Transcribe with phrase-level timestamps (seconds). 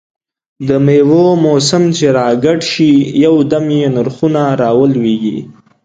[0.67, 2.91] دمېوو موسم چې را ګډ شي،
[3.25, 5.37] یو دم یې نرخونه را ولوېږي.